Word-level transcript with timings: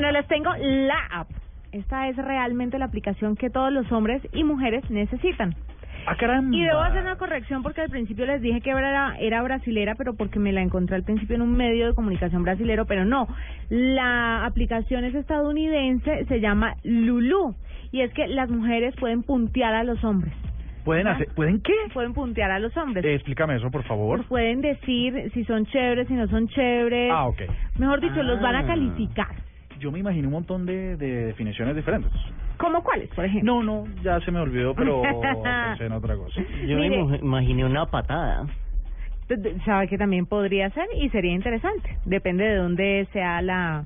Bueno, 0.00 0.12
les 0.18 0.26
tengo 0.28 0.50
la 0.58 0.98
app. 1.12 1.28
Esta 1.72 2.08
es 2.08 2.16
realmente 2.16 2.78
la 2.78 2.86
aplicación 2.86 3.36
que 3.36 3.50
todos 3.50 3.70
los 3.70 3.92
hombres 3.92 4.22
y 4.32 4.44
mujeres 4.44 4.82
necesitan. 4.88 5.54
Ah. 6.06 6.16
Y 6.50 6.62
debo 6.62 6.78
hacer 6.80 7.02
una 7.02 7.16
corrección 7.16 7.62
porque 7.62 7.82
al 7.82 7.90
principio 7.90 8.24
les 8.24 8.40
dije 8.40 8.62
que 8.62 8.70
era, 8.70 9.14
era 9.18 9.42
brasilera, 9.42 9.96
pero 9.96 10.14
porque 10.16 10.38
me 10.38 10.52
la 10.52 10.62
encontré 10.62 10.96
al 10.96 11.02
principio 11.02 11.36
en 11.36 11.42
un 11.42 11.54
medio 11.54 11.86
de 11.86 11.94
comunicación 11.94 12.42
brasilero, 12.44 12.86
pero 12.86 13.04
no. 13.04 13.28
La 13.68 14.46
aplicación 14.46 15.04
es 15.04 15.14
estadounidense, 15.14 16.24
se 16.24 16.40
llama 16.40 16.76
Lulu. 16.82 17.54
Y 17.92 18.00
es 18.00 18.10
que 18.14 18.26
las 18.26 18.48
mujeres 18.48 18.94
pueden 18.98 19.22
puntear 19.22 19.74
a 19.74 19.84
los 19.84 20.02
hombres. 20.02 20.32
¿Pueden 20.86 21.08
hacer, 21.08 21.28
¿pueden 21.36 21.60
qué? 21.60 21.74
Pueden 21.92 22.14
puntear 22.14 22.50
a 22.52 22.58
los 22.58 22.74
hombres. 22.78 23.04
Eh, 23.04 23.16
explícame 23.16 23.56
eso, 23.56 23.70
por 23.70 23.84
favor. 23.84 24.16
Pues 24.20 24.28
pueden 24.28 24.62
decir 24.62 25.30
si 25.34 25.44
son 25.44 25.66
chéveres, 25.66 26.08
si 26.08 26.14
no 26.14 26.26
son 26.28 26.48
chéveres. 26.48 27.12
Ah, 27.14 27.26
ok. 27.26 27.42
Mejor 27.78 28.00
dicho, 28.00 28.22
los 28.22 28.40
van 28.40 28.54
a 28.54 28.60
Ah. 28.60 28.66
calificar. 28.66 29.49
Yo 29.80 29.90
me 29.90 29.98
imaginé 29.98 30.26
un 30.26 30.34
montón 30.34 30.66
de, 30.66 30.96
de 30.96 31.26
definiciones 31.26 31.74
diferentes. 31.74 32.12
¿Cómo 32.58 32.82
cuáles, 32.82 33.08
por 33.10 33.24
ejemplo? 33.24 33.54
No, 33.54 33.62
no, 33.62 34.02
ya 34.02 34.20
se 34.20 34.30
me 34.30 34.38
olvidó, 34.38 34.74
pero 34.74 35.00
pensé 35.22 35.86
en 35.86 35.92
otra 35.92 36.14
cosa. 36.16 36.40
Yo 36.66 36.76
me 36.76 36.90
Mire. 36.90 37.18
imaginé 37.22 37.64
una 37.64 37.86
patada. 37.86 38.46
Sabe 39.64 39.88
que 39.88 39.96
también 39.96 40.26
podría 40.26 40.68
ser 40.70 40.86
y 40.96 41.08
sería 41.08 41.32
interesante. 41.32 41.96
Depende 42.04 42.44
de 42.44 42.56
dónde 42.56 43.08
sea 43.12 43.40
la 43.40 43.84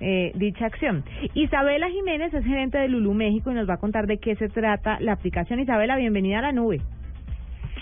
eh, 0.00 0.30
dicha 0.34 0.66
acción. 0.66 1.02
Isabela 1.34 1.88
Jiménez 1.88 2.32
es 2.32 2.44
gerente 2.44 2.78
de 2.78 2.88
Lulu 2.88 3.12
México 3.14 3.50
y 3.50 3.54
nos 3.54 3.68
va 3.68 3.74
a 3.74 3.78
contar 3.78 4.06
de 4.06 4.18
qué 4.18 4.36
se 4.36 4.48
trata 4.48 5.00
la 5.00 5.12
aplicación. 5.12 5.58
Isabela, 5.60 5.96
bienvenida 5.96 6.38
a 6.38 6.42
la 6.42 6.52
nube. 6.52 6.80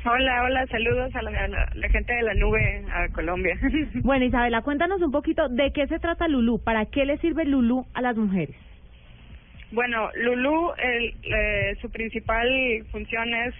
Hola, 0.04 0.42
hola, 0.44 0.66
saludos 0.68 1.14
a 1.14 1.22
la, 1.22 1.30
a 1.44 1.48
la- 1.48 1.68
la 1.74 1.88
gente 1.90 2.12
de 2.14 2.22
la 2.22 2.34
nube 2.34 2.84
a 2.92 3.08
Colombia. 3.08 3.58
Bueno, 4.02 4.24
Isabela, 4.24 4.62
cuéntanos 4.62 5.02
un 5.02 5.12
poquito 5.12 5.48
de 5.48 5.72
qué 5.72 5.86
se 5.86 5.98
trata 5.98 6.26
Lulu. 6.28 6.58
¿Para 6.64 6.86
qué 6.86 7.04
le 7.04 7.18
sirve 7.18 7.44
Lulu 7.44 7.84
a 7.94 8.00
las 8.02 8.16
mujeres? 8.16 8.56
bueno, 9.72 10.10
Lulu, 10.16 10.72
el, 10.82 11.14
eh, 11.22 11.76
su 11.80 11.90
principal 11.90 12.48
función 12.90 13.32
es 13.34 13.54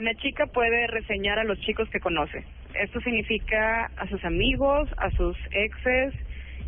una 0.00 0.12
chica 0.14 0.46
puede 0.46 0.88
reseñar 0.88 1.38
a 1.38 1.44
los 1.44 1.60
chicos 1.60 1.88
que 1.90 2.00
conoce. 2.00 2.44
Esto 2.74 3.00
significa 3.02 3.84
a 3.96 4.08
sus 4.08 4.24
amigos, 4.24 4.88
a 4.96 5.10
sus 5.12 5.36
exes, 5.52 6.12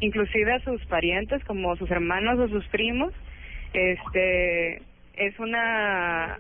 inclusive 0.01 0.53
a 0.53 0.61
sus 0.61 0.85
parientes 0.87 1.43
como 1.47 1.75
sus 1.77 1.91
hermanos 1.91 2.39
o 2.39 2.49
sus 2.49 2.65
primos. 2.69 3.13
Este 3.73 4.77
es 5.17 5.37
una 5.41 6.39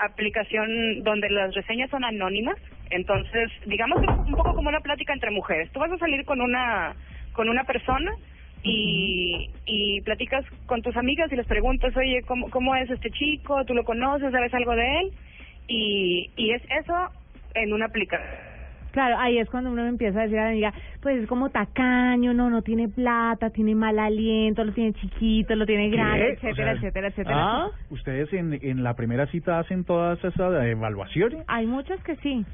aplicación 0.00 1.02
donde 1.02 1.30
las 1.30 1.54
reseñas 1.54 1.90
son 1.90 2.04
anónimas, 2.04 2.56
entonces 2.90 3.50
digamos 3.66 4.00
que 4.00 4.06
es 4.06 4.18
un 4.18 4.32
poco 4.32 4.54
como 4.54 4.68
una 4.68 4.80
plática 4.80 5.12
entre 5.12 5.30
mujeres. 5.30 5.70
Tú 5.72 5.80
vas 5.80 5.92
a 5.92 5.98
salir 5.98 6.24
con 6.24 6.40
una 6.40 6.94
con 7.32 7.48
una 7.48 7.64
persona 7.64 8.12
y, 8.62 9.50
y 9.64 10.00
platicas 10.02 10.44
con 10.66 10.82
tus 10.82 10.96
amigas 10.96 11.32
y 11.32 11.36
les 11.36 11.46
preguntas, 11.46 11.96
oye, 11.96 12.22
¿cómo, 12.26 12.50
¿cómo 12.50 12.74
es 12.76 12.90
este 12.90 13.10
chico? 13.10 13.64
¿Tú 13.64 13.74
lo 13.74 13.84
conoces? 13.84 14.32
¿Sabes 14.32 14.52
algo 14.52 14.74
de 14.74 15.00
él? 15.00 15.12
Y, 15.68 16.30
y 16.36 16.50
es 16.52 16.62
eso 16.70 16.94
en 17.54 17.72
una 17.72 17.86
aplicación. 17.86 18.49
Claro, 18.92 19.16
ahí 19.18 19.38
es 19.38 19.48
cuando 19.48 19.70
uno 19.70 19.86
empieza 19.86 20.20
a 20.20 20.22
decir 20.22 20.38
a 20.38 20.44
la 20.44 20.50
amiga, 20.50 20.72
pues 21.00 21.22
es 21.22 21.28
como 21.28 21.50
tacaño, 21.50 22.34
no, 22.34 22.50
no 22.50 22.62
tiene 22.62 22.88
plata, 22.88 23.50
tiene 23.50 23.74
mal 23.74 23.98
aliento, 23.98 24.64
lo 24.64 24.72
tiene 24.72 24.92
chiquito, 24.94 25.54
lo 25.54 25.66
tiene 25.66 25.90
grande, 25.90 26.32
etcétera, 26.32 26.72
sea, 26.72 26.72
etcétera, 26.72 27.08
etcétera. 27.08 27.36
¿Ah? 27.36 27.70
¿Ustedes 27.90 28.32
en, 28.32 28.58
en 28.62 28.82
la 28.82 28.94
primera 28.94 29.26
cita 29.26 29.58
hacen 29.58 29.84
todas 29.84 30.18
esas 30.24 30.64
evaluaciones? 30.64 31.44
Hay 31.46 31.66
muchas 31.66 32.02
que 32.02 32.16
sí. 32.16 32.44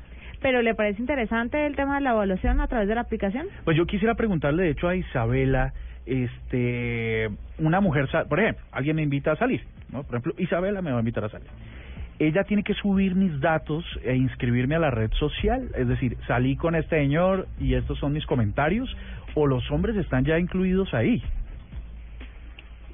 Pero 0.43 0.63
¿le 0.63 0.75
parece 0.75 1.01
interesante 1.01 1.67
el 1.67 1.77
tema 1.77 1.97
de 1.97 2.03
la 2.03 2.11
evaluación 2.11 2.61
a 2.61 2.69
través 2.69 2.89
de 2.89 2.95
la 2.95 3.01
aplicación? 3.03 3.47
Pues 3.65 3.77
yo 3.77 3.87
quisiera 3.87 4.15
preguntarle, 4.15 4.65
de 4.65 4.71
hecho, 4.71 4.89
a 4.89 4.95
Isabela, 4.95 5.73
este, 6.05 7.29
una 7.59 7.81
mujer, 7.81 8.09
por 8.29 8.39
ejemplo, 8.39 8.63
alguien 8.71 8.97
me 8.97 9.03
invita 9.03 9.33
a 9.33 9.37
salir, 9.37 9.63
¿no? 9.91 10.03
Por 10.03 10.17
ejemplo, 10.17 10.35
Isabela 10.39 10.83
me 10.83 10.91
va 10.91 10.99
a 10.99 11.01
invitar 11.01 11.25
a 11.25 11.29
salir. 11.29 11.49
Ella 12.19 12.45
tiene 12.45 12.63
que 12.63 12.75
subir 12.75 13.15
mis 13.15 13.41
datos 13.41 13.85
e 14.05 14.15
inscribirme 14.15 14.75
a 14.75 14.79
la 14.79 14.91
red 14.91 15.11
social, 15.13 15.71
es 15.77 15.87
decir, 15.87 16.17
salí 16.27 16.57
con 16.57 16.75
este 16.75 16.99
señor 16.99 17.47
y 17.61 17.75
estos 17.75 17.99
son 17.99 18.13
mis 18.13 18.25
comentarios, 18.27 18.95
o 19.35 19.47
los 19.47 19.71
hombres 19.71 19.97
están 19.97 20.25
ya 20.25 20.39
incluidos 20.39 20.95
ahí. 20.95 21.23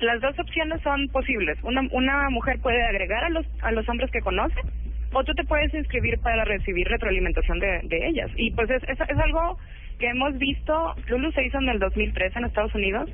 Las 0.01 0.21
dos 0.21 0.37
opciones 0.41 0.83
son 0.83 1.09
posibles. 1.09 1.57
Una, 1.63 1.83
una 1.93 2.29
mujer 2.31 2.59
puede 2.61 2.83
agregar 2.83 3.23
a 3.23 3.31
los, 3.31 3.47
a 3.63 3.71
los 3.71 3.89
hombres 3.89 4.11
que 4.11 4.21
conoce 4.21 4.61
o 5.13 5.23
tú 5.25 5.33
te 5.35 5.45
puedes 5.45 5.73
inscribir 5.75 6.19
para 6.21 6.45
recibir 6.45 6.89
retroalimentación 6.89 7.59
de, 7.61 7.81
de 7.85 8.09
ellas. 8.09 8.31
Y 8.37 8.51
pues 8.53 8.69
es, 8.71 8.83
es, 8.85 8.99
es 9.01 9.19
algo 9.19 9.59
que 9.99 10.09
hemos 10.09 10.37
visto, 10.39 10.95
Lulu 11.09 11.31
se 11.33 11.45
hizo 11.45 11.59
en 11.59 11.69
el 11.69 11.79
2013 11.79 12.39
en 12.39 12.45
Estados 12.47 12.75
Unidos 12.75 13.11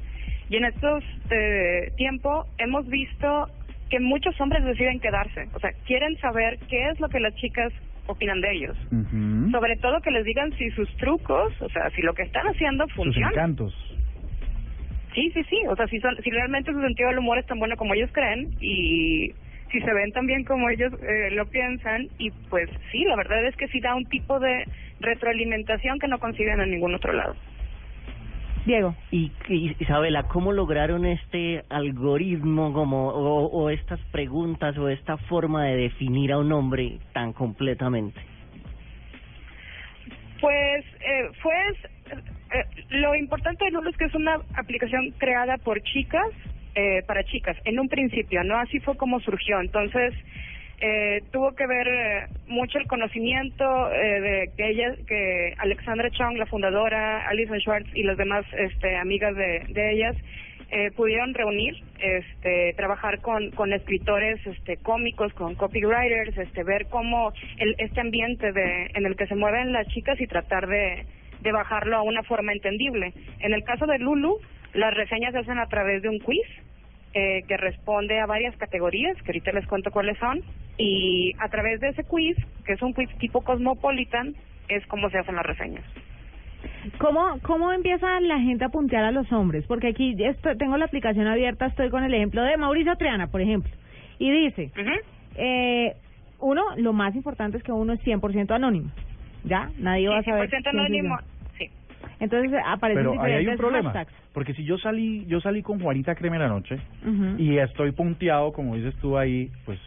y 0.48 0.56
en 0.56 0.64
estos 0.64 1.04
eh, 1.30 1.92
tiempo 1.96 2.46
hemos 2.58 2.86
visto 2.86 3.48
que 3.90 4.00
muchos 4.00 4.38
hombres 4.40 4.64
deciden 4.64 5.00
quedarse. 5.00 5.48
O 5.54 5.60
sea, 5.60 5.70
quieren 5.86 6.16
saber 6.18 6.58
qué 6.68 6.88
es 6.90 7.00
lo 7.00 7.08
que 7.08 7.20
las 7.20 7.34
chicas 7.36 7.72
opinan 8.06 8.40
de 8.40 8.52
ellos. 8.52 8.76
Sobre 9.50 9.76
todo 9.76 10.00
que 10.00 10.10
les 10.10 10.24
digan 10.24 10.52
si 10.56 10.70
sus 10.70 10.88
trucos, 10.96 11.52
o 11.60 11.68
sea, 11.68 11.90
si 11.90 12.02
lo 12.02 12.14
que 12.14 12.22
están 12.22 12.46
haciendo 12.46 12.84
Sus 12.86 12.94
funciona. 12.96 13.28
encantos. 13.30 13.74
Sí, 15.14 15.30
sí, 15.34 15.42
sí. 15.48 15.56
O 15.68 15.76
sea, 15.76 15.86
si, 15.88 16.00
son, 16.00 16.16
si 16.22 16.30
realmente 16.30 16.72
su 16.72 16.80
sentido 16.80 17.08
del 17.08 17.18
humor 17.18 17.38
es 17.38 17.46
tan 17.46 17.58
bueno 17.58 17.76
como 17.76 17.94
ellos 17.94 18.10
creen 18.12 18.50
y 18.60 19.32
si 19.72 19.80
se 19.80 19.92
ven 19.92 20.12
tan 20.12 20.26
bien 20.26 20.44
como 20.44 20.70
ellos 20.70 20.92
eh, 21.02 21.30
lo 21.32 21.46
piensan 21.46 22.08
y 22.18 22.30
pues 22.48 22.70
sí, 22.90 23.04
la 23.04 23.16
verdad 23.16 23.44
es 23.46 23.56
que 23.56 23.68
sí 23.68 23.80
da 23.80 23.94
un 23.94 24.06
tipo 24.06 24.38
de 24.40 24.64
retroalimentación 25.00 25.98
que 25.98 26.08
no 26.08 26.18
consiguen 26.18 26.60
en 26.60 26.70
ningún 26.70 26.94
otro 26.94 27.12
lado. 27.12 27.34
Diego. 28.68 28.94
Y, 29.10 29.32
y, 29.48 29.74
Isabela, 29.80 30.24
¿cómo 30.24 30.52
lograron 30.52 31.06
este 31.06 31.64
algoritmo 31.70 32.72
como 32.72 33.08
o, 33.08 33.46
o 33.46 33.70
estas 33.70 33.98
preguntas 34.12 34.78
o 34.78 34.88
esta 34.88 35.16
forma 35.16 35.64
de 35.64 35.76
definir 35.76 36.32
a 36.32 36.38
un 36.38 36.52
hombre 36.52 36.98
tan 37.12 37.32
completamente? 37.32 38.20
Pues 40.40 40.84
eh, 41.00 41.30
fue 41.42 41.54
eh, 42.54 42.64
lo 42.90 43.14
importante 43.14 43.64
de 43.64 43.90
es 43.90 43.96
que 43.96 44.04
es 44.04 44.14
una 44.14 44.34
aplicación 44.54 45.10
creada 45.18 45.56
por 45.58 45.82
chicas 45.82 46.28
eh, 46.74 47.02
para 47.06 47.24
chicas 47.24 47.56
en 47.64 47.80
un 47.80 47.88
principio, 47.88 48.44
no 48.44 48.56
así 48.56 48.78
fue 48.80 48.96
como 48.96 49.18
surgió. 49.20 49.60
Entonces 49.60 50.14
eh, 50.80 51.22
tuvo 51.32 51.54
que 51.54 51.66
ver 51.66 51.88
eh, 51.88 52.26
mucho 52.46 52.78
el 52.78 52.86
conocimiento 52.86 53.92
eh, 53.92 54.20
de 54.20 54.50
que 54.56 54.68
ella, 54.68 54.94
que 55.06 55.54
Alexandra 55.58 56.10
Chong, 56.10 56.36
la 56.36 56.46
fundadora, 56.46 57.26
Alison 57.28 57.58
Schwartz 57.60 57.88
y 57.94 58.04
las 58.04 58.16
demás 58.16 58.44
este, 58.56 58.96
amigas 58.96 59.34
de, 59.34 59.64
de 59.68 59.92
ellas 59.92 60.16
eh, 60.70 60.90
pudieron 60.92 61.34
reunir, 61.34 61.82
este, 61.98 62.74
trabajar 62.76 63.20
con, 63.20 63.50
con 63.52 63.72
escritores 63.72 64.38
este, 64.46 64.76
cómicos, 64.76 65.32
con 65.32 65.54
copywriters, 65.54 66.36
este, 66.36 66.62
ver 66.62 66.86
cómo 66.90 67.32
el, 67.56 67.74
este 67.78 68.00
ambiente 68.00 68.52
de, 68.52 68.90
en 68.94 69.06
el 69.06 69.16
que 69.16 69.26
se 69.26 69.34
mueven 69.34 69.72
las 69.72 69.88
chicas 69.88 70.20
y 70.20 70.26
tratar 70.26 70.66
de, 70.66 71.06
de 71.40 71.52
bajarlo 71.52 71.96
a 71.96 72.02
una 72.02 72.22
forma 72.22 72.52
entendible. 72.52 73.12
En 73.40 73.54
el 73.54 73.64
caso 73.64 73.86
de 73.86 73.98
Lulu, 73.98 74.38
las 74.74 74.94
reseñas 74.94 75.32
se 75.32 75.38
hacen 75.38 75.58
a 75.58 75.66
través 75.66 76.02
de 76.02 76.10
un 76.10 76.18
quiz 76.18 76.46
eh, 77.14 77.42
que 77.48 77.56
responde 77.56 78.20
a 78.20 78.26
varias 78.26 78.56
categorías, 78.56 79.16
que 79.22 79.30
ahorita 79.30 79.52
les 79.52 79.66
cuento 79.66 79.90
cuáles 79.90 80.18
son, 80.18 80.42
y 80.76 81.32
a 81.38 81.48
través 81.48 81.80
de 81.80 81.88
ese 81.88 82.04
quiz, 82.04 82.36
que 82.64 82.74
es 82.74 82.82
un 82.82 82.92
quiz 82.92 83.08
tipo 83.18 83.42
Cosmopolitan, 83.42 84.34
es 84.68 84.86
como 84.86 85.10
se 85.10 85.18
hacen 85.18 85.34
las 85.34 85.46
reseñas. 85.46 85.84
¿Cómo, 86.98 87.38
¿Cómo 87.42 87.72
empieza 87.72 88.20
la 88.20 88.38
gente 88.40 88.64
a 88.64 88.68
puntear 88.68 89.04
a 89.04 89.10
los 89.10 89.30
hombres? 89.32 89.64
Porque 89.66 89.88
aquí 89.88 90.14
estoy, 90.18 90.56
tengo 90.56 90.76
la 90.76 90.86
aplicación 90.86 91.26
abierta, 91.26 91.66
estoy 91.66 91.90
con 91.90 92.04
el 92.04 92.12
ejemplo 92.14 92.42
de 92.42 92.56
Mauricio 92.56 92.96
Triana, 92.96 93.28
por 93.28 93.40
ejemplo, 93.40 93.70
y 94.18 94.30
dice, 94.30 94.70
eh, 95.36 95.94
uno, 96.40 96.62
lo 96.76 96.92
más 96.92 97.14
importante 97.14 97.58
es 97.58 97.62
que 97.62 97.72
uno 97.72 97.92
es 97.92 98.00
100% 98.00 98.50
anónimo, 98.54 98.90
¿ya? 99.44 99.70
Nadie 99.78 100.08
va 100.08 100.18
a 100.18 100.22
saber. 100.22 100.48
100% 100.48 100.50
quién 100.50 100.62
soy 100.62 100.72
yo. 100.72 100.80
anónimo. 100.80 101.18
Entonces 102.20 102.52
aparecen 102.66 103.04
Pero 103.04 103.20
ahí 103.22 103.32
hay 103.32 103.46
un 103.46 103.52
diferentes 103.52 103.58
problema, 103.60 103.90
hashtags. 103.92 104.12
porque 104.32 104.54
si 104.54 104.64
yo 104.64 104.76
salí, 104.78 105.24
yo 105.26 105.40
salí 105.40 105.62
con 105.62 105.80
Juanita 105.80 106.14
Creme 106.14 106.38
la 106.38 106.48
noche 106.48 106.78
y 107.38 107.58
estoy 107.58 107.92
punteado, 107.92 108.52
como 108.52 108.74
dices 108.76 108.94
tú 109.00 109.16
ahí, 109.16 109.50
pues 109.64 109.78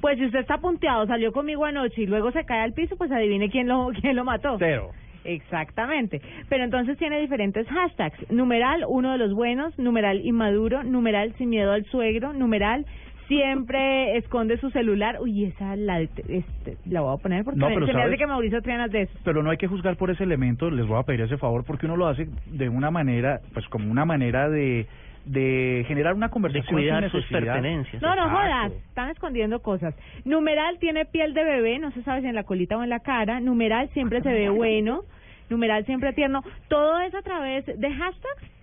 Pues 0.00 0.18
si 0.18 0.26
usted 0.26 0.40
está 0.40 0.58
punteado, 0.58 1.06
salió 1.06 1.32
conmigo 1.32 1.64
anoche 1.64 2.02
y 2.02 2.06
luego 2.06 2.30
se 2.32 2.44
cae 2.44 2.60
al 2.60 2.72
piso, 2.72 2.96
pues 2.96 3.10
adivine 3.10 3.48
quién 3.50 3.66
lo, 3.68 3.88
quién 4.00 4.16
lo 4.16 4.24
mató. 4.24 4.56
cero. 4.58 4.90
Exactamente. 5.24 6.20
Pero 6.48 6.64
entonces 6.64 6.96
tiene 6.98 7.20
diferentes 7.20 7.66
hashtags. 7.68 8.30
Numeral, 8.30 8.84
uno 8.88 9.12
de 9.12 9.18
los 9.18 9.34
buenos, 9.34 9.78
numeral 9.78 10.24
inmaduro, 10.24 10.82
numeral 10.84 11.34
sin 11.36 11.50
miedo 11.50 11.72
al 11.72 11.84
suegro, 11.86 12.32
numeral 12.32 12.86
siempre 13.28 14.16
esconde 14.16 14.58
su 14.58 14.70
celular. 14.70 15.18
Uy, 15.20 15.44
esa 15.44 15.76
la, 15.76 16.00
este, 16.00 16.76
la 16.86 17.02
voy 17.02 17.14
a 17.14 17.22
poner 17.22 17.44
porque 17.44 17.60
No, 17.60 17.68
se 17.68 17.92
me 17.92 18.02
hace 18.02 18.16
que 18.16 18.26
Mauricio 18.26 18.60
Trianas 18.62 18.90
de 18.90 19.02
eso. 19.02 19.12
Pero 19.24 19.42
no 19.42 19.50
hay 19.50 19.58
que 19.58 19.68
juzgar 19.68 19.96
por 19.96 20.10
ese 20.10 20.24
elemento, 20.24 20.70
les 20.70 20.86
voy 20.86 20.98
a 20.98 21.04
pedir 21.04 21.20
ese 21.20 21.36
favor 21.36 21.64
porque 21.64 21.86
uno 21.86 21.96
lo 21.96 22.08
hace 22.08 22.28
de 22.46 22.68
una 22.68 22.90
manera, 22.90 23.40
pues 23.52 23.66
como 23.68 23.90
una 23.90 24.04
manera 24.04 24.48
de 24.48 24.86
de 25.24 25.84
generar 25.86 26.14
una 26.14 26.28
De 26.28 26.32
conversación 26.32 26.74
cuidar 26.74 27.02
sin 27.02 27.10
sus 27.10 27.30
pertenencias. 27.30 28.00
No, 28.00 28.08
no 28.16 28.22
Exacto. 28.22 28.36
jodas, 28.38 28.72
están 28.88 29.10
escondiendo 29.10 29.60
cosas. 29.60 29.94
Numeral 30.24 30.78
tiene 30.78 31.04
piel 31.04 31.34
de 31.34 31.44
bebé, 31.44 31.78
no 31.78 31.90
se 31.90 32.02
sabe 32.02 32.22
si 32.22 32.28
en 32.28 32.34
la 32.34 32.44
colita 32.44 32.78
o 32.78 32.82
en 32.82 32.88
la 32.88 33.00
cara. 33.00 33.38
Numeral 33.38 33.90
siempre 33.90 34.22
se 34.22 34.30
ve 34.30 34.48
bueno. 34.48 35.02
Numeral 35.50 35.84
siempre 35.84 36.14
tierno. 36.14 36.42
Todo 36.68 36.98
es 37.00 37.14
a 37.14 37.22
través 37.22 37.66
de 37.66 37.90
hashtags. 37.90 38.57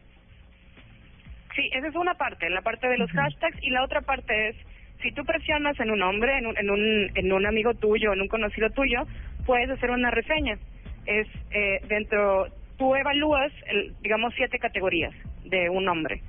Sí, 1.56 1.70
esa 1.74 1.88
es 1.88 1.96
una 1.96 2.16
parte, 2.16 2.50
la 2.50 2.62
parte 2.62 2.88
de 2.88 2.98
los 2.98 3.10
hashtags 3.12 3.58
y 3.62 3.70
la 3.70 3.84
otra 3.84 4.02
parte 4.02 4.50
es 4.50 4.56
si 5.02 5.12
tú 5.12 5.24
presionas 5.24 5.80
en 5.80 5.92
un 5.92 6.02
hombre, 6.02 6.38
en 6.38 6.48
un, 6.48 6.58
en 6.58 6.70
un, 6.70 7.12
en 7.16 7.32
un 7.32 7.46
amigo 7.46 7.74
tuyo, 7.76 8.12
en 8.14 8.22
un 8.22 8.28
conocido 8.28 8.70
tuyo, 8.72 9.06
puedes 9.46 9.70
hacer 9.70 9.92
una 9.92 10.12
reseña. 10.12 10.58
Es 11.06 11.28
eh, 11.52 11.80
dentro, 11.88 12.48
tú 12.78 12.96
evalúas, 12.96 13.52
el, 13.68 13.94
digamos, 14.02 14.34
siete 14.36 14.60
categorías 14.60 15.14
de 15.46 15.70
un 15.70 15.88
hombre: 15.88 16.22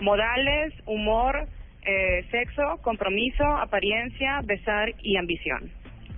modales, 0.00 0.74
humor, 0.86 1.46
eh, 1.84 2.24
sexo, 2.30 2.78
compromiso, 2.82 3.44
apariencia, 3.44 4.40
besar 4.44 4.92
y 5.02 5.16
ambición. 5.16 5.70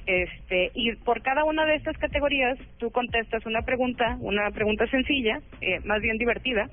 Este, 0.07 0.71
y 0.75 0.95
por 0.97 1.21
cada 1.23 1.45
una 1.45 1.67
de 1.67 1.75
estas 1.75 1.99
categorías 1.99 2.57
tú 2.79 2.91
contestas 2.91 3.45
una 3.45 3.63
pregunta, 3.63 4.17
una 4.21 4.51
pregunta 4.53 4.87
sencilla, 4.87 5.41
eh, 5.61 5.81
más 5.85 6.01
bien 6.01 6.17
divertida, 6.17 6.69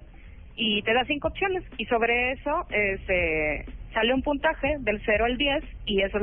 y 0.56 0.82
te 0.84 0.94
da 0.94 1.04
cinco 1.06 1.28
opciones 1.30 1.64
y 1.78 1.86
sobre 1.86 2.32
eso 2.34 2.66
eh, 2.72 2.98
se 3.08 3.66
sale 3.94 4.14
un 4.14 4.22
puntaje 4.22 4.76
del 4.80 5.02
0 5.06 5.26
al 5.26 5.38
10 5.38 5.64
y 5.86 6.02
eso 6.02 6.20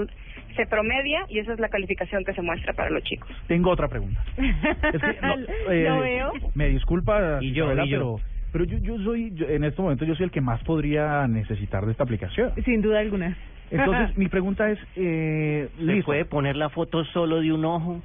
se 0.57 0.67
promedia 0.67 1.21
y 1.29 1.39
esa 1.39 1.53
es 1.53 1.61
la 1.61 1.69
calificación 1.69 2.25
que 2.25 2.35
se 2.35 2.43
muestra 2.43 2.73
para 2.73 2.91
los 2.91 3.03
chicos. 3.05 3.29
Tengo 3.47 3.71
otra 3.71 3.89
pregunta. 3.89 4.23
Es 4.93 5.01
que, 5.03 5.17
no, 5.23 5.35
eh, 5.71 5.85
Lo 5.85 6.01
veo. 6.01 6.33
Me 6.55 6.69
disculpa, 6.69 7.39
Y 7.41 7.53
yo, 7.53 7.65
Isabela, 7.67 7.85
y 7.85 7.89
yo. 7.91 7.99
pero 7.99 8.21
pero 8.53 8.65
yo 8.65 8.79
yo 8.79 8.99
soy 9.05 9.31
yo- 9.35 9.49
en 9.49 9.63
este 9.63 9.81
momento 9.81 10.05
yo 10.05 10.17
soy 10.17 10.25
el 10.25 10.31
que 10.33 10.41
más 10.41 10.61
podría 10.65 11.29
necesitar 11.29 11.85
de 11.87 11.93
esta 11.93 12.03
aplicación. 12.03 12.53
Sin 12.65 12.83
duda 12.83 12.99
alguna. 12.99 13.37
Entonces 13.71 14.17
mi 14.17 14.29
pregunta 14.29 14.69
es, 14.71 14.79
eh, 14.97 15.69
¿Se 15.77 15.83
listo, 15.85 16.07
puede 16.07 16.25
poner 16.25 16.57
la 16.57 16.69
foto 16.71 17.05
solo 17.05 17.41
de 17.41 17.53
un 17.53 17.65
ojo? 17.65 18.03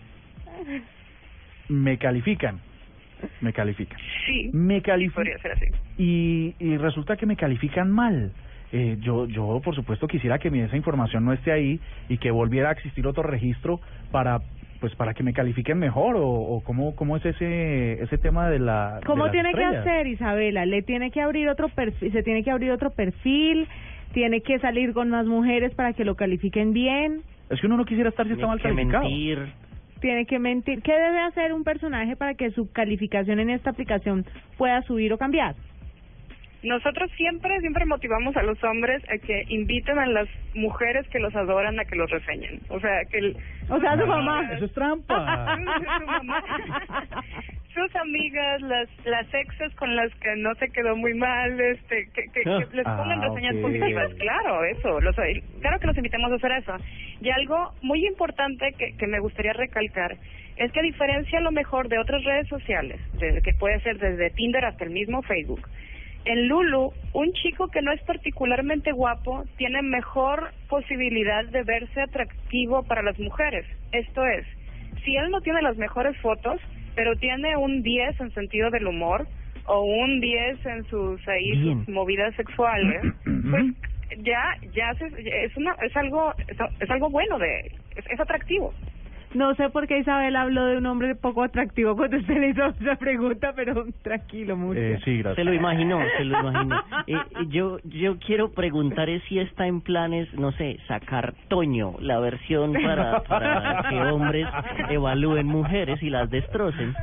me 1.67 1.97
califican, 1.97 2.59
me 3.41 3.53
califican, 3.53 3.97
Sí, 4.25 4.49
me 4.53 4.81
podría 4.81 4.81
califican 4.81 5.39
ser 5.41 5.51
así. 5.53 5.65
y, 5.97 6.55
y 6.59 6.77
resulta 6.77 7.15
que 7.17 7.25
me 7.25 7.35
califican 7.35 7.91
mal. 7.91 8.31
Eh, 8.71 8.97
yo, 8.99 9.27
yo, 9.27 9.61
por 9.63 9.75
supuesto, 9.75 10.07
quisiera 10.07 10.39
que 10.39 10.49
mi- 10.49 10.59
esa 10.61 10.75
información 10.75 11.23
no 11.23 11.31
esté 11.33 11.51
ahí 11.51 11.79
y 12.09 12.17
que 12.17 12.31
volviera 12.31 12.69
a 12.69 12.71
existir 12.73 13.05
otro 13.07 13.23
registro 13.23 13.79
para, 14.11 14.39
pues, 14.81 14.93
para 14.95 15.13
que 15.13 15.23
me 15.23 15.31
califiquen 15.33 15.77
mejor 15.77 16.17
o, 16.17 16.27
o 16.27 16.61
cómo, 16.63 16.95
cómo 16.95 17.15
es 17.15 17.25
ese, 17.25 18.01
ese 18.01 18.17
tema 18.17 18.49
de 18.49 18.59
la. 18.59 18.99
¿Cómo 19.05 19.29
tiene 19.31 19.53
que 19.53 19.63
hacer, 19.63 20.07
Isabela? 20.07 20.65
Le 20.65 20.81
tiene 20.81 21.11
que 21.11 21.21
abrir 21.21 21.47
otro 21.47 21.69
perfil, 21.69 22.11
se 22.11 22.23
tiene 22.23 22.43
que 22.43 22.51
abrir 22.51 22.71
otro 22.71 22.89
perfil, 22.89 23.67
tiene 24.13 24.41
que 24.41 24.59
salir 24.59 24.93
con 24.93 25.09
más 25.09 25.25
mujeres 25.25 25.73
para 25.75 25.93
que 25.93 26.03
lo 26.03 26.15
califiquen 26.15 26.73
bien, 26.73 27.21
Es 27.49 27.61
que 27.61 27.67
uno 27.67 27.77
no 27.77 27.85
quisiera 27.85 28.09
estar 28.09 28.25
si 28.25 28.33
está 28.33 28.47
mal 28.47 28.59
calificado. 28.59 29.03
mentir. 29.03 29.39
Tiene 30.05 30.27
que 30.27 30.37
mentir. 30.37 30.83
¿Qué 30.83 30.93
debe 30.93 31.19
hacer 31.19 31.51
un 31.51 31.63
personaje 31.63 32.15
para 32.15 32.35
que 32.35 32.51
su 32.51 32.71
calificación 32.71 33.39
en 33.39 33.49
esta 33.49 33.71
aplicación 33.71 34.23
pueda 34.55 34.83
subir 34.83 35.11
o 35.11 35.17
cambiar? 35.17 35.55
Nosotros 36.65 37.11
siempre, 37.15 37.59
siempre 37.61 37.85
motivamos 37.85 38.35
a 38.35 38.43
los 38.43 38.61
hombres 38.63 39.03
a 39.09 39.17
que 39.17 39.45
inviten 39.49 39.97
a 39.99 40.05
las 40.07 40.27
mujeres 40.53 41.07
que 41.09 41.19
los 41.19 41.35
adoran 41.35 41.79
a 41.79 41.85
que 41.85 41.95
los 41.95 42.09
reseñen. 42.09 42.59
O 42.69 42.79
sea, 42.79 43.05
que 43.05 43.19
el, 43.19 43.37
O 43.69 43.79
sea, 43.79 43.97
su 43.97 44.05
mamá. 44.05 44.51
Eso 44.53 44.65
es 44.65 44.73
trampa. 44.73 45.57
Su 45.99 46.05
mamá. 46.05 46.43
sus 47.75 47.95
amigas, 47.97 48.61
las 48.61 48.87
las 49.05 49.27
exes 49.33 49.75
con 49.75 49.95
las 49.97 50.09
que 50.15 50.33
no 50.37 50.55
se 50.55 50.69
quedó 50.69 50.95
muy 50.95 51.13
mal, 51.13 51.59
este, 51.59 52.07
que, 52.13 52.23
que, 52.31 52.41
que 52.43 52.67
les 52.75 52.87
Ah, 52.87 52.95
pongan 52.97 53.21
reseñas 53.21 53.55
ok. 53.55 53.61
positivas. 53.63 54.13
Claro, 54.13 54.63
eso, 54.63 55.01
los, 55.01 55.15
claro 55.59 55.79
que 55.79 55.87
los 55.87 55.97
invitamos 55.97 56.31
a 56.31 56.35
hacer 56.35 56.51
eso. 56.53 56.77
Y 57.19 57.29
algo 57.31 57.73
muy 57.81 58.05
importante 58.07 58.73
que, 58.77 58.95
que 58.97 59.07
me 59.07 59.19
gustaría 59.19 59.51
recalcar 59.53 60.15
es 60.55 60.71
que 60.71 60.79
a 60.79 60.83
diferencia 60.83 61.39
a 61.39 61.41
lo 61.41 61.51
mejor 61.51 61.89
de 61.89 61.99
otras 61.99 62.23
redes 62.23 62.47
sociales, 62.47 62.99
desde 63.19 63.41
que 63.41 63.53
puede 63.53 63.79
ser 63.81 63.97
desde 63.99 64.29
Tinder 64.29 64.63
hasta 64.63 64.85
el 64.85 64.91
mismo 64.91 65.21
Facebook, 65.23 65.67
en 66.25 66.47
Lulu, 66.47 66.91
un 67.13 67.31
chico 67.33 67.67
que 67.69 67.81
no 67.81 67.91
es 67.91 68.01
particularmente 68.03 68.91
guapo 68.91 69.43
tiene 69.57 69.81
mejor 69.81 70.51
posibilidad 70.69 71.45
de 71.45 71.63
verse 71.63 72.01
atractivo 72.01 72.83
para 72.83 73.01
las 73.03 73.17
mujeres. 73.19 73.65
Esto 73.91 74.25
es, 74.25 74.45
si 75.03 75.15
él 75.15 75.29
no 75.29 75.41
tiene 75.41 75.61
las 75.61 75.77
mejores 75.77 76.17
fotos, 76.17 76.59
pero 76.95 77.15
tiene 77.15 77.55
un 77.57 77.83
10 77.83 78.19
en 78.21 78.31
sentido 78.33 78.69
del 78.71 78.87
humor 78.87 79.27
o 79.67 79.83
un 79.83 80.19
10 80.19 80.65
en 80.65 80.83
sus 80.85 81.27
ahí 81.27 81.51
sus 81.63 81.87
movidas 81.89 82.35
sexuales, 82.35 83.01
pues 83.51 83.65
ya 84.19 84.43
ya 84.73 84.93
se- 84.95 85.45
es 85.45 85.55
una 85.57 85.75
es 85.81 85.95
algo 85.97 86.33
es, 86.47 86.57
es 86.79 86.89
algo 86.89 87.09
bueno 87.09 87.37
de 87.39 87.71
es, 87.95 88.05
es 88.09 88.19
atractivo. 88.19 88.73
No 89.35 89.53
sé 89.55 89.69
por 89.69 89.85
qué 89.85 89.99
Isabel 89.99 90.33
habló 90.37 90.65
de 90.65 90.77
un 90.77 90.85
hombre 90.85 91.13
poco 91.13 91.43
atractivo 91.43 91.97
cuando 91.97 92.15
usted 92.15 92.37
le 92.37 92.49
hizo 92.49 92.65
esa 92.67 92.95
pregunta, 92.95 93.51
pero 93.53 93.85
tranquilo, 94.01 94.55
mucho. 94.55 94.79
Eh, 94.79 94.97
sí, 95.03 95.17
gracias. 95.17 95.35
Se 95.35 95.43
lo 95.43 95.53
imaginó, 95.53 95.99
se 96.17 96.23
lo 96.23 96.39
imaginó. 96.39 96.83
Eh, 97.07 97.17
yo, 97.49 97.77
yo 97.83 98.17
quiero 98.17 98.51
preguntar 98.53 99.09
es 99.09 99.21
si 99.25 99.37
está 99.37 99.67
en 99.67 99.81
planes, 99.81 100.33
no 100.33 100.51
sé, 100.53 100.79
sacar 100.87 101.35
Toño, 101.49 101.95
la 101.99 102.19
versión 102.19 102.73
para, 102.83 103.21
para 103.23 103.85
que 103.89 103.95
hombres 103.95 104.47
evalúen 104.89 105.45
mujeres 105.45 106.01
y 106.01 106.09
las 106.09 106.29
destrocen. 106.31 106.95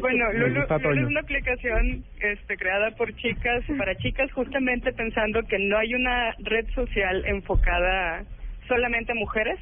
bueno, 0.00 0.32
Lulu, 0.32 0.64
Lulu 0.68 1.00
es 1.00 1.06
una 1.06 1.20
aplicación 1.20 2.02
este, 2.20 2.56
creada 2.56 2.90
por 2.92 3.14
chicas, 3.16 3.62
para 3.76 3.94
chicas, 3.96 4.32
justamente 4.32 4.92
pensando 4.92 5.42
que 5.42 5.58
no 5.58 5.76
hay 5.76 5.94
una 5.94 6.34
red 6.38 6.66
social 6.74 7.24
enfocada 7.26 8.24
solamente 8.66 9.12
a 9.12 9.14
mujeres 9.14 9.60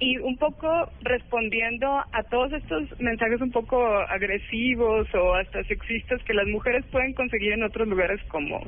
y 0.00 0.18
un 0.18 0.36
poco 0.36 0.90
respondiendo 1.02 1.88
a 2.12 2.22
todos 2.30 2.52
estos 2.52 3.00
mensajes 3.00 3.40
un 3.40 3.50
poco 3.50 3.84
agresivos 4.08 5.12
o 5.14 5.34
hasta 5.34 5.64
sexistas 5.64 6.22
que 6.24 6.34
las 6.34 6.46
mujeres 6.46 6.84
pueden 6.92 7.14
conseguir 7.14 7.52
en 7.52 7.64
otros 7.64 7.88
lugares 7.88 8.20
como 8.28 8.60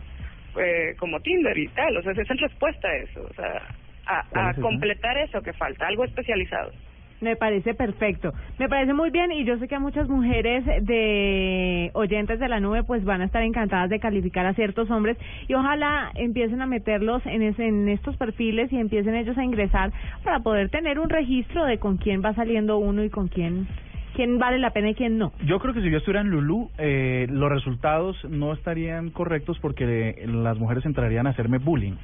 eh, 0.59 0.95
como 0.99 1.21
Tinder 1.21 1.57
y 1.57 1.69
tal, 1.69 1.97
o 1.97 2.03
sea, 2.03 2.13
es 2.13 2.31
en 2.31 2.39
respuesta 2.39 2.89
a 2.89 2.97
eso, 2.97 3.23
o 3.23 3.35
sea, 3.35 3.63
a, 4.07 4.25
¿Cuál 4.31 4.49
a 4.49 4.55
completar 4.55 5.17
eso 5.19 5.41
que 5.43 5.53
falta, 5.53 5.87
algo 5.87 6.05
especializado. 6.05 6.73
Me 7.21 7.37
parece 7.37 7.75
perfecto. 7.75 8.33
Me 8.59 8.69
parece 8.69 8.95
muy 8.95 9.11
bien 9.11 9.31
y 9.33 9.45
yo 9.45 9.59
sé 9.59 9.69
que 9.69 9.79
muchas 9.79 10.09
mujeres 10.09 10.65
de 10.65 11.91
oyentes 11.93 12.39
de 12.41 12.49
la 12.49 12.61
nube 12.61 12.83
pues 12.83 13.05
van 13.05 13.21
a 13.21 13.27
estar 13.27 13.43
encantadas 13.43 13.91
de 13.91 14.01
calificar 14.01 14.47
a 14.47 14.55
ciertos 14.55 14.91
hombres 14.91 15.19
y 15.47 15.55
ojalá 15.55 16.11
empiecen 16.15 16.63
a 16.63 16.67
meterlos 16.67 17.25
en, 17.27 17.43
ese, 17.43 17.67
en 17.67 17.89
estos 17.89 18.17
perfiles 18.17 18.73
y 18.73 18.79
empiecen 18.79 19.15
ellos 19.15 19.37
a 19.37 19.45
ingresar 19.45 19.93
para 20.25 20.41
poder 20.41 20.71
tener 20.71 20.99
un 20.99 21.11
registro 21.11 21.65
de 21.67 21.79
con 21.79 21.99
quién 21.99 22.23
va 22.25 22.35
saliendo 22.35 22.79
uno 22.79 23.05
y 23.05 23.11
con 23.11 23.29
quién 23.29 23.69
quién 24.15 24.39
vale 24.39 24.59
la 24.59 24.71
pena 24.71 24.91
y 24.91 24.95
quién 24.95 25.19
no. 25.19 25.33
Yo 25.47 25.59
creo 25.61 25.73
que 25.73 25.83
si 25.83 25.91
yo 25.91 25.99
estuviera 25.99 26.21
en 26.21 26.31
Lulu, 26.31 26.71
eh, 26.79 27.27
los 27.31 27.51
resultados 27.51 28.17
no 28.29 28.53
estarían 28.53 29.11
correctos 29.11 29.59
porque 29.61 30.27
las 30.27 30.59
mujeres 30.59 30.85
entrarían 30.85 31.27
a 31.27 31.31
hacerme 31.31 31.59
bullying. 31.59 31.95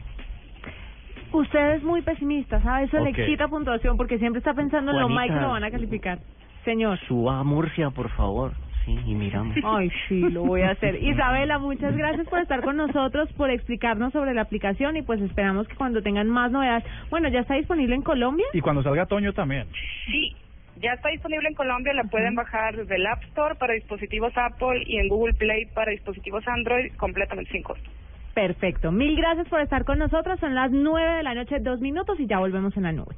Usted 1.33 1.75
es 1.75 1.83
muy 1.83 2.03
pesimista, 2.03 2.61
¿sabe? 2.63 2.85
Eso 2.85 2.99
Ok. 2.99 3.05
le 3.05 3.27
quita 3.27 3.49
puntuación 3.49 3.97
porque 3.97 4.19
siempre 4.19 4.39
está 4.39 4.55
pensando 4.55 4.93
en 4.93 5.01
lo 5.01 5.09
mal 5.09 5.25
que 5.27 5.33
Juanita, 5.33 5.47
lo 5.47 5.53
van 5.53 5.65
a 5.65 5.71
calificar. 5.71 6.19
Señor. 6.65 6.99
Suba 7.07 7.41
a 7.41 7.45
Murcia, 7.45 7.91
por 7.91 8.09
favor. 8.11 8.53
Sí, 8.85 8.97
y 9.05 9.15
miramos. 9.15 9.57
Ay, 9.65 9.91
sí, 10.09 10.21
lo 10.21 10.45
voy 10.45 10.63
a 10.63 10.71
hacer. 10.71 10.95
Isabela, 11.03 11.59
muchas 11.59 11.97
gracias 11.97 12.27
por 12.29 12.39
estar 12.39 12.63
con 12.63 12.77
nosotros, 12.77 13.29
por 13.33 13.51
explicarnos 13.51 14.13
sobre 14.13 14.33
la 14.33 14.43
aplicación 14.43 14.97
y 14.97 15.03
pues 15.03 15.21
esperamos 15.21 15.67
que 15.67 15.75
cuando 15.75 16.03
tengan 16.03 16.29
más 16.29 16.53
novedades. 16.53 16.85
Bueno, 17.11 17.29
¿ya 17.29 17.41
está 17.41 17.55
disponible 17.55 17.97
en 17.97 18.03
Colombia? 18.03 18.47
Y 18.53 18.61
cuando 18.61 18.85
salga 18.85 19.07
Toño 19.07 19.33
también. 19.33 19.67
Sí, 20.07 20.37
ya 20.81 20.93
está 20.93 21.09
disponible 21.09 21.49
en 21.49 21.55
Colombia, 21.55 21.93
la 21.95 22.05
pueden 22.05 22.37
bajar 22.37 22.77
desde 22.77 22.95
el 22.97 23.07
App 23.07 23.23
Store 23.25 23.57
para 23.57 23.75
dispositivos 23.75 24.33
Apple 24.37 24.85
y 24.87 24.99
en 24.99 25.09
Google 25.09 25.35
Play 25.35 25.67
para 25.67 25.91
dispositivos 25.91 26.47
Android 26.47 26.93
completamente 26.97 27.51
sin 27.51 27.63
costo. 27.63 27.91
Perfecto. 28.37 28.93
Mil 28.93 29.17
gracias 29.17 29.49
por 29.49 29.63
estar 29.63 29.87
con 29.87 29.99
nosotros. 29.99 30.39
Son 30.41 30.55
las 30.55 30.71
nueve 30.71 31.17
de 31.17 31.23
la 31.23 31.35
noche, 31.35 31.59
dos 31.59 31.81
minutos 31.81 32.21
y 32.21 32.27
ya 32.27 32.39
volvemos 32.39 32.77
en 32.77 32.83
la 32.83 32.93
nube. 32.93 33.17